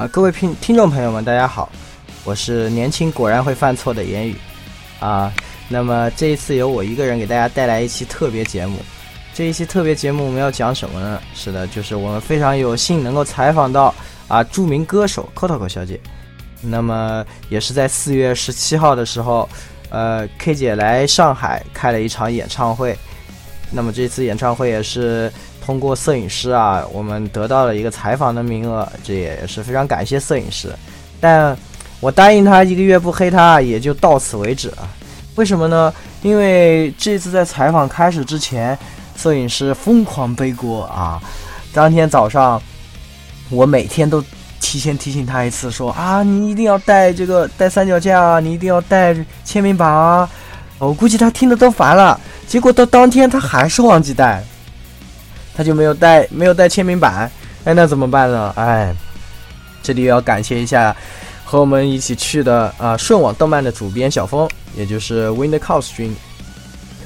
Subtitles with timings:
[0.00, 1.70] 啊，各位听听众朋友们，大家好，
[2.24, 4.34] 我是年轻果然会犯错的言语
[4.98, 5.30] 啊。
[5.68, 8.78] 那么这一次由我一个人给大家带来一期特别节目。
[9.34, 11.20] 这一期特别节目我们要讲什么呢？
[11.34, 13.94] 是的，就是我们非常有幸能够采访到
[14.26, 16.00] 啊著名歌手 Kotoko 小姐。
[16.62, 19.46] 那么也是在四月十七号的时候，
[19.90, 22.96] 呃，K 姐来上海开了一场演唱会。
[23.70, 25.30] 那么这次演唱会也是
[25.70, 30.68] 通过摄影师啊，我们得到了一个采访的名额，这也是非常感谢摄影师。
[31.20, 31.56] 但
[32.00, 34.88] 我答应他一个月不黑他，也就到此为止了。
[35.36, 35.94] 为什么呢？
[36.22, 38.76] 因为这次在采访开始之前。
[39.16, 41.20] 摄影师疯狂背锅啊！
[41.74, 42.58] 当天早上，
[43.50, 44.24] 我每天都
[44.62, 50.26] 提前提醒他一次，说啊，你一定要带这个带三脚架啊，你一定要带签名板啊。
[50.78, 54.42] 我估计他听的都烦了，结果到当天他还是忘记带，
[55.54, 57.30] 他就没有带没有带签名板。
[57.64, 58.52] 哎，那怎么办呢？
[58.56, 58.94] 哎，
[59.82, 60.94] 这里要感谢一下
[61.44, 66.14] 和我们一起去的啊顺网动漫的主编小峰，也就是 Wind Cos 君。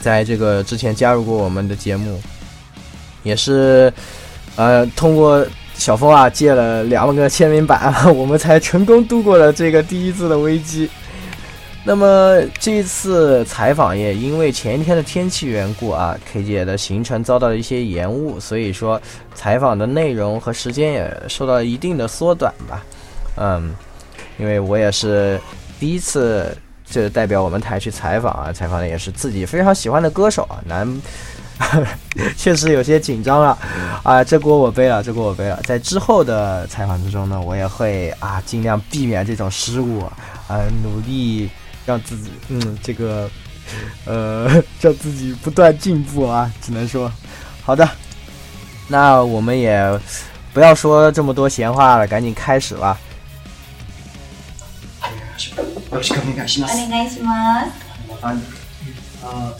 [0.00, 2.20] 在这个之前加入过我们的节目，
[3.22, 3.92] 也是，
[4.56, 10.90] 呃，通过小峰啊借了两万个签名板， 我们才成功度过了这个第一次的危机。
[11.84, 19.00] 那么这次采访也因为前一天的天气缘故啊，K 姐的行程遭到了一些延误，所以说
[19.34, 22.84] 采访的内容和时间也受到了一定的缩短吧。
[23.36, 23.74] 嗯，
[24.38, 25.40] 因为我也是
[25.78, 26.56] 第一次。
[26.84, 30.86] 就代表我们台去采访啊，采访的也是自己非常喜欢的歌手啊，难，
[32.36, 33.56] 确实有些紧张了
[34.02, 35.58] 啊，这锅我背了，这锅我背了。
[35.64, 40.02] 在之后的采访之中呢，我也会啊尽量避免这种失误
[40.48, 41.48] 啊，努力
[41.85, 43.29] 让自己嗯这个
[44.05, 44.47] 呃
[44.81, 47.11] 让自己不断进步啊，只能说
[47.63, 47.89] 好的，
[48.87, 49.99] 那我们也
[50.53, 52.97] 不要说这么多闲话了，赶紧开始吧。
[55.91, 56.77] よろしくお願いします。
[56.77, 57.71] お願いします。
[59.23, 59.53] 啊，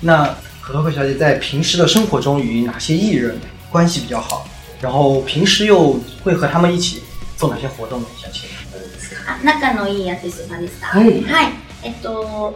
[0.00, 3.38] 那可多克小姐在平时的生活中与哪些艺人
[3.70, 4.46] 关系比较好？
[4.80, 7.02] 然后平时又会和他们一起
[7.36, 8.06] 做哪些活动呢？
[8.20, 8.48] 想请
[9.26, 10.86] あ、仲のいいアーティストさんですか。
[10.88, 11.22] はい。
[11.24, 11.52] はい。
[11.83, 12.53] えっと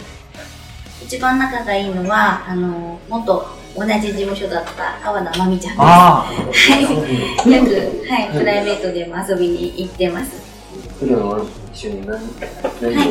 [1.04, 3.46] 一番仲がいいのはあの元
[3.76, 5.82] 同じ事務所だった川田真美ちゃんです。
[5.82, 7.52] あはい。
[7.52, 10.42] よくはいプライベートでも遊びに行ってます。
[11.00, 12.20] 普段は一緒に何
[12.82, 13.10] 何はい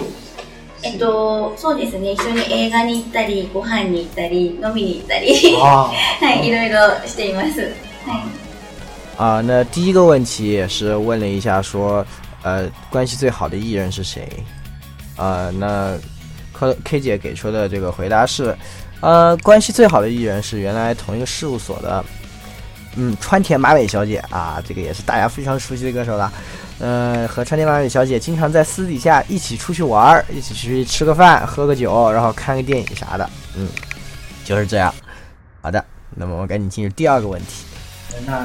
[0.84, 5.86] えっと、そうですね、一緒に映画に行ったり、ご飯に行ったり、飲みに行ったり、啊，
[6.20, 7.60] はい、いろいろしています。
[7.60, 7.72] はい。
[9.16, 12.04] 啊，那第一个问题也是问了一下，说，
[12.42, 14.28] 呃，关系最好的艺人是谁？
[15.22, 15.96] 呃，那
[16.52, 18.56] K K 姐给出的这个回答是，
[19.00, 22.04] 呃，关系最好的艺人是原来同一个事务所的，
[22.96, 26.32] 嗯，川田麻美小姐啊，这个也是大家非常熟悉的歌手了。
[26.80, 33.30] 呃，和川田麻美小姐经常在私底下一起出去玩，一起去吃个饭、喝个酒，然后看个电影啥的。
[33.56, 33.68] 嗯，
[34.44, 34.92] 就是这样。
[35.60, 35.84] 好的，
[36.16, 37.64] 那么我们赶紧进入第二个问题。
[38.26, 38.44] 那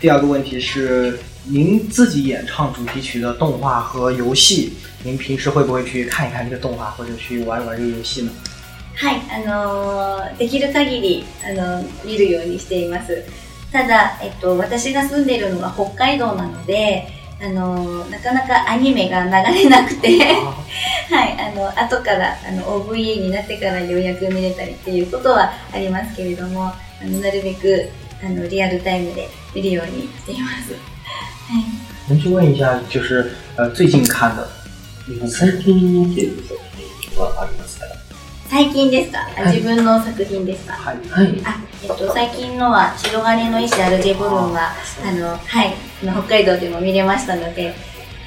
[0.00, 8.30] 第二个问题是，您自己演唱主题曲的动画和游戏，您平时会不会去看一看这个动画，或者去玩一玩这个游戏呢？
[8.94, 13.24] はい、あのーできる限りあの見るようにしています。
[13.72, 17.08] ただ、えっと、私が住んでいるのは北海道なので、
[17.42, 19.30] あのなかなかアニメが流
[19.64, 20.18] れなくて
[21.10, 27.88] はいあの後からあの OVA になってからようやく見れたりっていうことはありますけれどもあのなるべく
[28.22, 30.91] あのリアルタイムで見るようにしています。
[31.48, 31.64] はい。
[32.08, 34.46] 能去问一下，就是呃最近看的，
[35.28, 37.86] 最近見てる作品はありますか
[38.50, 38.90] 最近。
[38.90, 39.56] ですか、あはい。
[39.56, 40.96] 自分の作品ですか、はい。
[41.08, 41.40] はい。
[41.44, 47.74] あ、えっと、最近のは、白金の医師アルジェブロンは、あの、はい、北海道でも見れましたので、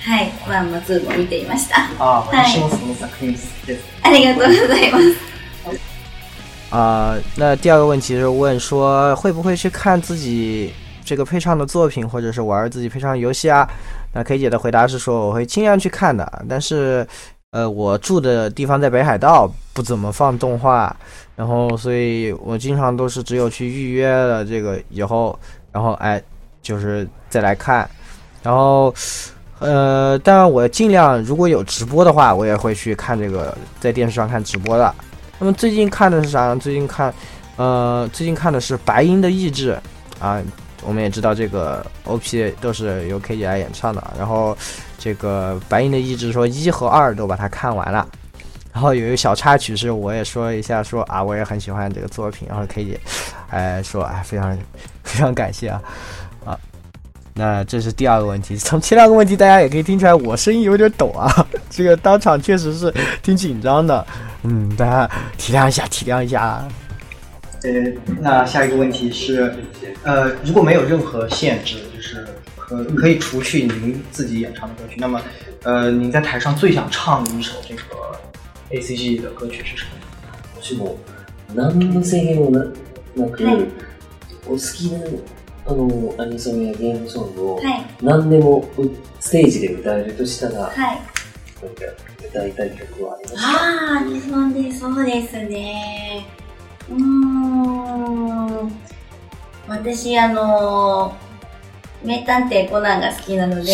[0.03, 1.89] はい、ワンもツーも見ていました。
[1.99, 2.51] 啊，はい。
[2.51, 3.83] 私もその作品好きです。
[4.01, 5.15] ありがとうございます。
[6.71, 10.73] 啊、那第二个问题是问说会不会去看自己
[11.05, 13.65] 这个配唱的作品，或者是玩自己配唱的游戏啊？
[14.13, 17.07] 那 K 姐的回答是说我会尽量去看的，但是
[17.51, 20.93] 呃我住的地方在北海道，不怎么放动画，
[21.35, 25.37] 然后所以我经常都是只有去预约了这个以后，
[25.71, 26.21] 然后哎
[26.61, 27.87] 就是再来看，
[28.41, 28.93] 然后。
[29.59, 34.93] 呃，当然，我尽量如果有直播的话，我也会去看这个，在电视上看直播的。
[35.39, 36.57] 那么最近看的是啥呢？
[36.57, 37.11] 最近看，
[37.55, 39.79] 呃，最近看的是《白银的意志》
[40.23, 40.41] 啊。
[40.87, 44.57] 我们也知道这个 OP 都是由 K 姐来演唱的，然后
[44.97, 48.07] 这个《白银的意志》说一和二都把它看完了。
[48.71, 52.47] 然后有一个小插曲是，我也说一下说啊，我也很喜欢这个作品。
[52.49, 52.99] 然后 K 姐，
[53.49, 54.57] 哎说哎非常
[55.03, 55.81] 非常感谢啊
[56.45, 56.59] 啊。
[57.33, 58.57] 那这是第二个问题。
[58.57, 62.93] 从前两个问题，大家也可以听出来，我声音有点抖啊，这个当场确实是
[63.23, 64.05] 挺紧张的。
[64.43, 66.61] 嗯，大家体谅一下，体谅一下。
[67.65, 67.91] 呃，
[68.21, 69.51] 那下一个问题是，
[70.03, 72.23] 呃，如果没有任何限制，就是
[72.55, 75.19] 可可以除去您自己演唱的歌曲，那么，
[75.63, 77.81] 呃，您在台上最想唱一首这个
[78.69, 79.91] A C G 的歌曲是什么？
[80.55, 80.97] 我心目，
[81.55, 81.93] なんでも
[84.47, 84.99] 好きな
[85.67, 87.57] あのアニソンやゲームソング、
[88.01, 88.69] なんでも
[89.19, 90.71] ステージで歌えるとしたら、
[92.31, 93.41] 大体曲はありますか？
[93.41, 96.27] あ、アニソンでそうですね。
[96.89, 97.54] うん。
[99.67, 101.15] 私、あの
[102.03, 103.71] 名探偵コナンが好きなので、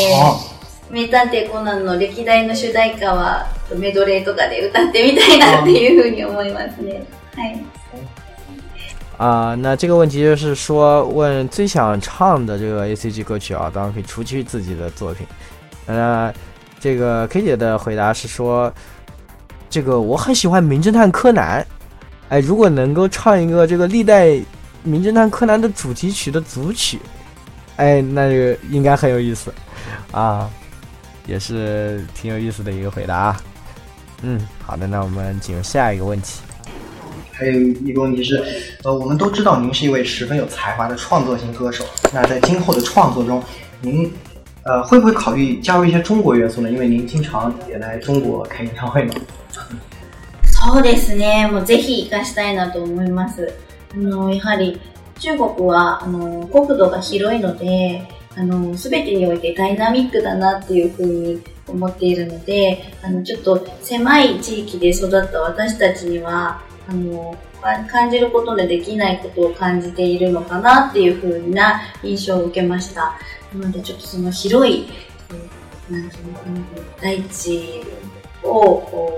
[0.89, 7.03] 名探偵コナンの歴代の主題歌はメドレーとかで歌ってみたいなっていうふうに思いますね。
[7.35, 7.59] はい。
[9.17, 15.27] 啊、那这个问题就是说，问最想唱的这个 A C G 歌曲啊，当然可以除去自己的作品。
[15.85, 16.33] 那
[16.79, 18.73] 这个 K 姐的回答是说，
[19.69, 21.61] 这个我很喜欢《名侦探柯南》，
[22.29, 24.27] 哎，如果能够唱一个这个历代
[24.82, 26.98] 《名侦探柯南》的主题曲的组曲，
[27.76, 29.52] 哎，那个应该很有意思
[30.12, 30.48] 啊，
[31.26, 33.40] 也是挺有意思的一个回答啊。
[34.22, 36.40] 嗯，好的，那我们进入下一个问题。
[37.32, 38.42] 还有一个问题是，
[38.82, 41.84] 呃，我们都知道您是一位十分有才华的创作型歌手。
[42.12, 43.42] 那在今后的创作中，
[43.82, 44.10] 您
[44.62, 46.70] 呃会不会考虑加入一些中国元素呢？
[46.70, 49.14] 因为您经常也来中国开演唱会嘛。
[50.44, 51.46] そうですね。
[51.46, 53.52] もうぜひ活かしたいなと思います。
[53.93, 54.79] あの、やはり
[55.19, 73.19] 中国は、あの、国土が広いので、あの、すべてにおいてダイナミックだなっていうふうに思っているので、あの、ちょっと狭い地域で育った私たちには、あの、感じることでできないことを感じているのかなっていうふうな印象を受けました。
[73.53, 74.87] なので、ちょっとその広い、
[75.89, 76.33] なんていうの、
[77.01, 77.81] 大地
[78.43, 79.13] を、こ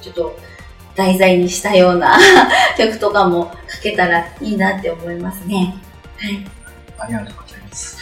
[0.00, 0.36] う、ちょっと
[0.95, 2.17] 題材にしたような
[2.77, 5.73] 曲とかも書けたらいいなって思いますね。
[6.17, 6.45] はい。
[6.99, 7.97] ありがとうございます。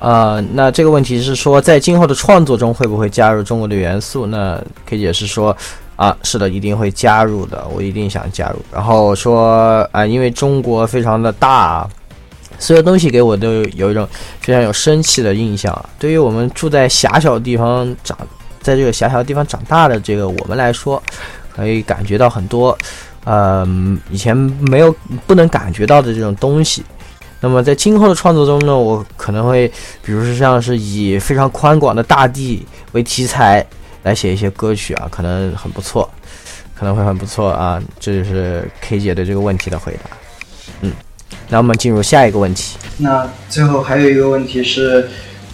[0.00, 4.26] 呃，那这个问题是说，在今后的创作中会不会加入中国的元素？
[4.26, 5.56] 那 K 姐是说，
[5.96, 8.60] 啊，是的，一定会加入的，我一定想加入。
[8.72, 11.88] 然后说啊，因为中国非常的大，
[12.60, 14.08] 所有东西给我都有一种
[14.40, 15.76] 非常有生气的印象。
[15.98, 18.16] 对于我们住在狭小地方长，
[18.62, 21.02] 在这个狭小地方长大的这个我们来说，
[21.55, 22.77] 可以感觉到很多，
[23.25, 23.67] 呃，
[24.09, 24.93] 以前没有
[25.27, 26.83] 不能感觉到的这种东西。
[27.39, 29.67] 那么在今后的创作中呢，我可能会，
[30.01, 33.65] 比如说像是以非常宽广的大地为题材
[34.03, 36.09] 来写一些歌曲啊，可能很不错，
[36.73, 37.81] 可能会很不错啊。
[37.99, 40.17] 这就是 K 姐对这个问题的回答。
[40.79, 40.93] 嗯，
[41.49, 42.77] 那我们进入下一个问题。
[42.97, 45.09] 那最后还有一个问题是，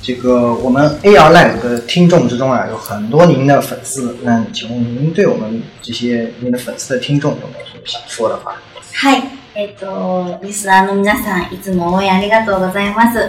[0.10, 4.18] 这个我们 AR Live 的听众之中啊，有很多您的粉丝。
[4.24, 8.56] 那请问您对我们这些您的粉丝的听众有没有什么想说的话？
[8.92, 9.22] はい。
[9.54, 13.20] えっ、と、リスナーの皆さん、いつも応援ありがとうございます。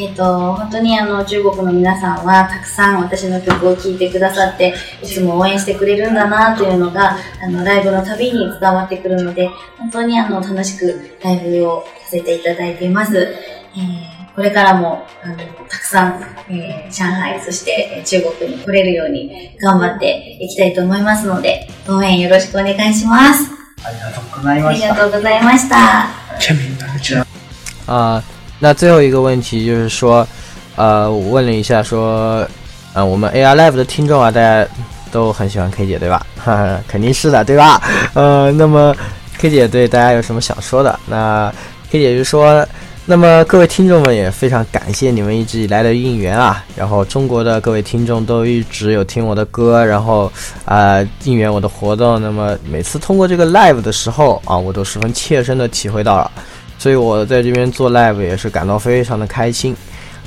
[0.00, 9.48] えっ、と、本当にあの、中国の皆さんは、たくさん私の曲を聴いてくださって、いつも応援してくれるんだなというのが、あの、ライブのたびに伝わってくるので、
[9.78, 13.16] 本当にあの、楽しくライブをさせていただいています。
[13.16, 15.36] えーこれからも、あの、
[15.68, 23.50] たくさん、えー上海、そしてえー中国に来れるように頑張っていきたいと思いますので、応援よろしくお願いします。
[23.82, 24.94] ありがとうございありました。
[24.94, 26.06] がとうございました。
[27.92, 28.22] 啊、
[28.60, 30.24] 那最后一个问题就是说，
[30.76, 32.46] 呃，我问了一下说，
[32.94, 34.64] 呃，我们 AR Live 的听众啊，大家
[35.10, 36.24] 都很喜欢 K 姐对吧？
[36.36, 37.82] 哈哈，肯定是的，对吧？
[38.14, 38.94] 呃，那么
[39.36, 40.96] K 姐对大家有什么想说的？
[41.08, 41.52] 那
[41.90, 42.64] K 姐就说，
[43.10, 50.30] 那么各位听众们也非常感谢你们一直以来的应援啊，然后中国的各位听众都一直有听我的歌，然后
[50.66, 56.30] 啊、应援我的活动，那么每次通过这个 live 的时候啊，我都十分切身的体会到了。
[56.78, 59.74] 所以我在这边做 live 也是感到非常的开心。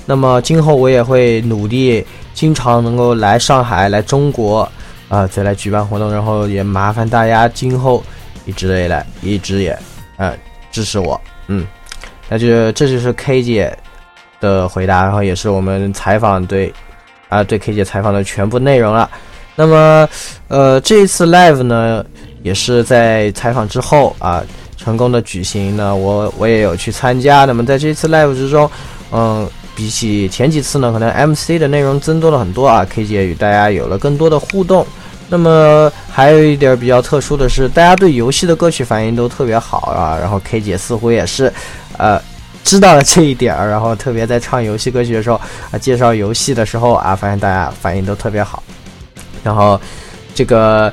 [0.07, 4.67] 那么今后我也会努力，经常能够来上海、来中国，
[5.07, 6.11] 啊、再来举办活动。
[6.11, 8.03] 然后也麻烦大家今后
[8.47, 9.77] 一直以来一直也，
[10.17, 10.35] 呃，
[10.71, 11.21] 支持我。
[11.45, 11.67] 嗯，
[12.31, 13.77] 那就这就是 K 姐
[14.39, 16.73] 的回答，然后也是我们采访对
[17.27, 19.11] 啊、对 K 姐采访的全部内容了。
[19.55, 20.07] 那么
[20.47, 22.05] 呃这一次 live 呢，
[22.41, 24.41] 也是在采访之后啊。
[24.77, 27.45] 成功的举行呢，我我也有去参加。
[27.45, 28.67] 那么在这次 live 之中，
[29.11, 34.83] 嗯，比起前几次呢，可能 MC 的内容增多了很多啊，K 姐与大家有了更多的互动。
[35.31, 40.17] 那么还有一点比较特殊的是，大家对游戏的歌曲反应都特别好啊。
[40.19, 41.51] 然后 K 姐似乎也是，
[41.97, 42.21] 呃，
[42.65, 45.39] 知道了这一点儿，然后特别在唱游戏歌曲的时候
[45.71, 48.61] 啊，介绍游戏的时候啊，发现大家反应都特别好。
[49.41, 49.79] 然后
[50.35, 50.91] 这个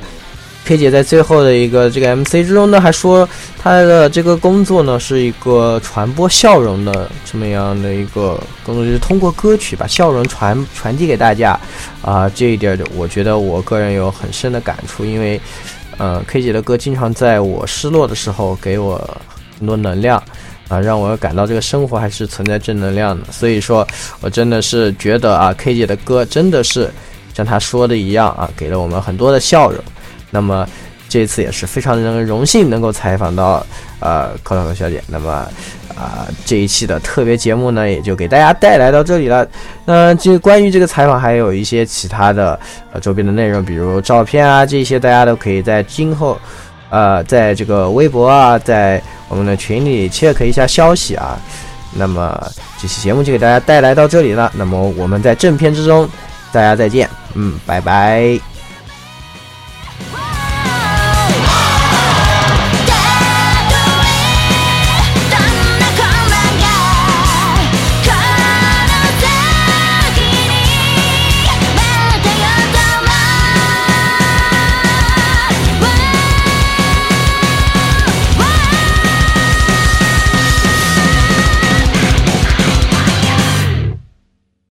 [0.69, 11.59] K 姐在最后的一个这个 MC 之中呢，还说她的这个工作呢是一个传播笑容的这么样的一个工作，就是通过歌曲把笑容传传递给大家
[12.03, 12.29] 啊。
[12.29, 15.41] 这一点我觉得我个人有很深的感触，因为
[15.97, 18.95] 呃 K 姐的歌经常在我失落的时候给我
[19.57, 20.21] 很多能量。
[20.67, 23.87] 啊，让我感到这个生活还是存在正能量的，所以说
[24.21, 26.91] 我真的是觉得啊，K 姐的歌真的是
[27.33, 29.83] 像她说的一样啊，给了我们很多的笑容。
[30.31, 30.67] 那么
[31.07, 33.65] 这次也是非常的荣幸能够采访到
[33.99, 35.03] 呃可可小姐。
[35.07, 35.31] 那么
[35.95, 39.47] 啊，这一期的特别节目呢，也就给大家带来到这里了。
[39.85, 42.59] 那这关于这个采访还有一些其他的
[42.93, 46.37] 呃周边的内容，比如照片啊这些，大家都可以在今后。
[46.91, 51.39] 呃，在这个微博啊，在我们的群里 check 一下消息啊。
[51.93, 54.51] 那么这期节目就给大家带来到这里了。
[54.55, 56.09] 那么我们在正片之中，
[56.51, 58.48] 大家再见，嗯，拜拜。